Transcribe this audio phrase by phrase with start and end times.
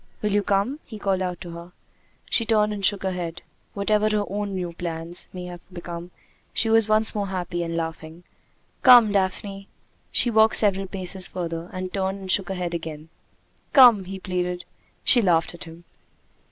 [0.23, 1.73] "Will you come?" he called out to her.
[2.27, 3.43] She turned and shook her head.
[3.75, 6.09] Whatever her own new plans may have become,
[6.55, 8.23] she was once more happy and laughing.
[8.81, 9.67] "Come, Daphne!"
[10.11, 13.09] She walked several paces further and turned and shook her head again.
[13.73, 14.65] "Come!" he pleaded.
[15.03, 15.83] She laughed at him.